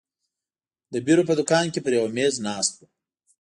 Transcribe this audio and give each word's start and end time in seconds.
د 0.93 0.95
بیرو 1.05 1.27
په 1.29 1.33
دوکان 1.39 1.65
کې 1.73 1.79
پر 1.85 1.91
یوه 1.97 2.09
مېز 2.17 2.35
ناست 2.47 2.73
وو. 2.75 2.85